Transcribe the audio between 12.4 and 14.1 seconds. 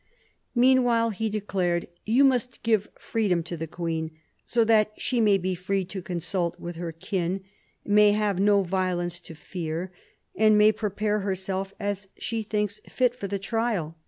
thinks fit for the trial."